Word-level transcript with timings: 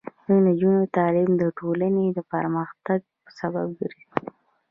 د 0.25 0.27
نجونو 0.45 0.81
تعلیم 0.95 1.31
د 1.37 1.43
ټولنې 1.59 2.05
پرمختګ 2.33 2.99
سبب 3.37 3.67
ګرځي. 3.79 4.05